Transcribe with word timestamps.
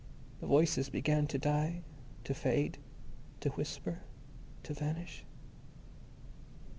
_The 0.39 0.47
voices 0.47 0.89
began 0.89 1.27
to 1.27 1.37
die, 1.37 1.83
to 2.23 2.33
fade, 2.33 2.79
to 3.39 3.49
whisper... 3.49 4.01
to 4.63 4.73
vanish.... 4.73 5.25